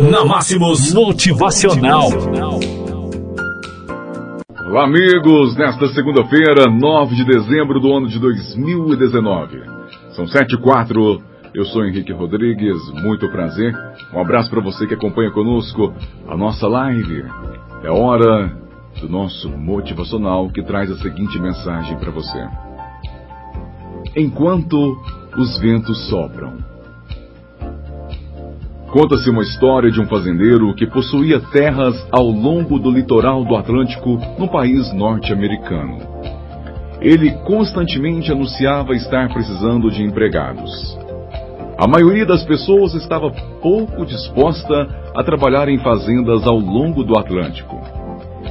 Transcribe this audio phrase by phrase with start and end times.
[0.00, 2.08] Na Máximos Motivacional.
[4.66, 5.54] Olá, amigos.
[5.56, 9.62] Nesta segunda-feira, 9 de dezembro do ano de 2019.
[10.16, 11.22] São 7 e 4.
[11.54, 12.78] Eu sou Henrique Rodrigues.
[13.02, 13.74] Muito prazer.
[14.14, 15.92] Um abraço para você que acompanha conosco
[16.26, 17.26] a nossa live.
[17.84, 18.56] É hora
[19.02, 22.48] do nosso motivacional que traz a seguinte mensagem para você.
[24.16, 24.96] Enquanto
[25.36, 26.69] os ventos sopram.
[28.90, 34.18] Conta-se uma história de um fazendeiro que possuía terras ao longo do litoral do Atlântico
[34.36, 35.98] no país norte-americano.
[37.00, 40.98] Ele constantemente anunciava estar precisando de empregados.
[41.78, 43.30] A maioria das pessoas estava
[43.62, 47.80] pouco disposta a trabalhar em fazendas ao longo do Atlântico.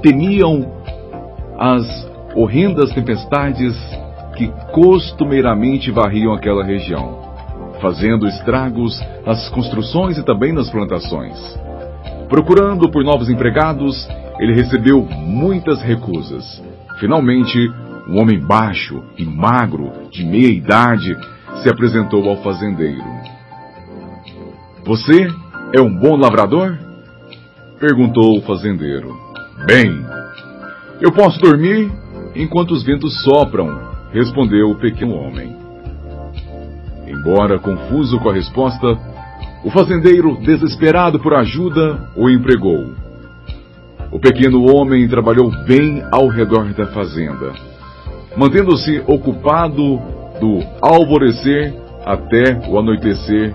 [0.00, 0.64] Temiam
[1.58, 3.76] as horrendas tempestades
[4.36, 7.29] que costumeiramente varriam aquela região,
[7.80, 11.36] fazendo estragos nas construções e também nas plantações.
[12.28, 14.08] Procurando por novos empregados,
[14.38, 16.62] ele recebeu muitas recusas.
[16.98, 17.58] Finalmente,
[18.08, 21.16] um homem baixo e magro, de meia idade,
[21.62, 23.04] se apresentou ao fazendeiro.
[24.84, 25.28] Você
[25.74, 26.78] é um bom lavrador?
[27.78, 29.16] perguntou o fazendeiro.
[29.66, 30.04] Bem,
[31.00, 31.90] eu posso dormir
[32.34, 33.78] enquanto os ventos sopram,
[34.12, 35.59] respondeu o pequeno homem.
[37.10, 38.96] Embora confuso com a resposta,
[39.64, 42.94] o fazendeiro, desesperado por ajuda, o empregou.
[44.12, 47.52] O pequeno homem trabalhou bem ao redor da fazenda,
[48.36, 50.00] mantendo-se ocupado
[50.40, 51.74] do alvorecer
[52.06, 53.54] até o anoitecer,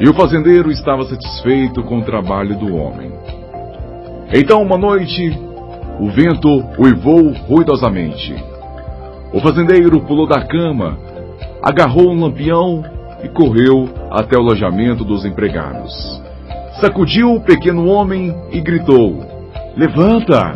[0.00, 3.12] e o fazendeiro estava satisfeito com o trabalho do homem.
[4.34, 5.38] Então, uma noite,
[6.00, 8.34] o vento uivou ruidosamente.
[9.32, 10.98] O fazendeiro pulou da cama,
[11.66, 12.84] agarrou um lampião
[13.24, 15.92] e correu até o alojamento dos empregados.
[16.80, 19.26] Sacudiu o pequeno homem e gritou:
[19.76, 20.54] Levanta!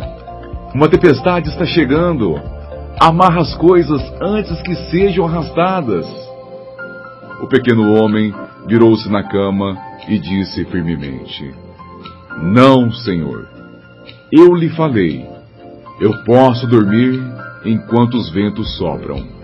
[0.73, 2.39] Uma tempestade está chegando!
[2.97, 6.05] Amarra as coisas antes que sejam arrastadas.
[7.41, 8.33] O pequeno homem
[8.65, 11.53] virou-se na cama e disse firmemente:
[12.41, 13.49] Não, senhor.
[14.31, 15.27] Eu lhe falei.
[15.99, 17.21] Eu posso dormir
[17.65, 19.40] enquanto os ventos sopram.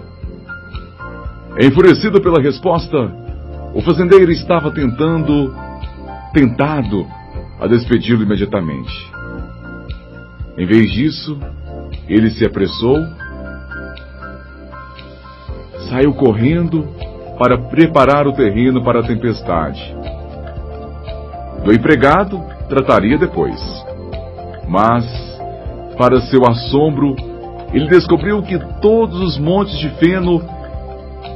[1.60, 3.12] Enfurecido pela resposta,
[3.74, 5.56] o fazendeiro estava tentando,
[6.32, 7.08] tentado,
[7.60, 9.12] a despedi-lo imediatamente.
[10.56, 11.40] Em vez disso,
[12.08, 12.96] ele se apressou,
[15.90, 16.88] saiu correndo
[17.40, 19.96] para preparar o terreno para a tempestade.
[21.66, 22.40] Do empregado,
[22.70, 23.60] trataria depois.
[24.68, 25.06] Mas,
[25.98, 27.16] para seu assombro,
[27.74, 30.57] ele descobriu que todos os montes de feno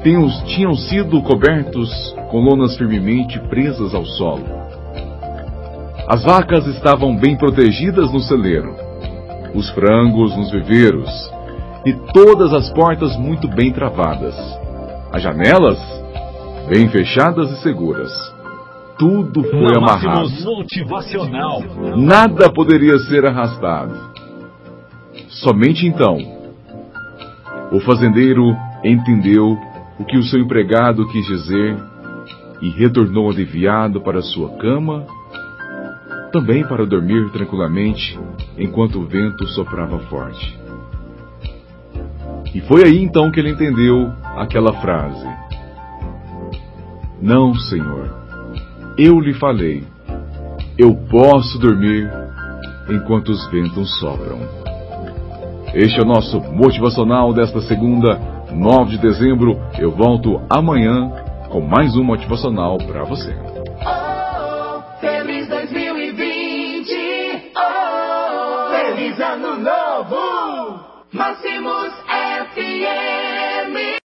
[0.03, 1.89] tinham, tinham sido cobertos
[2.29, 4.45] com lonas firmemente presas ao solo.
[6.07, 8.75] As vacas estavam bem protegidas no celeiro,
[9.53, 11.09] os frangos nos viveiros
[11.85, 14.35] e todas as portas muito bem travadas.
[15.11, 15.79] As janelas
[16.67, 18.11] bem fechadas e seguras.
[18.97, 20.29] Tudo foi amarrado.
[21.97, 24.11] Nada poderia ser arrastado.
[25.27, 26.17] Somente então,
[27.71, 29.57] o fazendeiro entendeu
[29.99, 31.77] o que o seu empregado quis dizer
[32.61, 35.05] e retornou aliviado para sua cama,
[36.31, 38.19] também para dormir tranquilamente
[38.57, 40.59] enquanto o vento soprava forte.
[42.53, 45.27] E foi aí então que ele entendeu aquela frase:
[47.21, 48.13] Não, Senhor,
[48.97, 49.83] eu lhe falei,
[50.77, 52.09] eu posso dormir
[52.89, 54.39] enquanto os ventos sopram.
[55.73, 58.19] Este é o nosso motivacional desta segunda,
[58.53, 59.59] 9 de dezembro.
[59.79, 61.09] Eu volto amanhã
[61.49, 63.33] com mais um motivacional para você.
[63.85, 67.51] Oh, feliz 2020.
[67.55, 70.79] Oh, feliz ano novo.
[71.11, 71.93] Máximos
[72.53, 73.30] FM.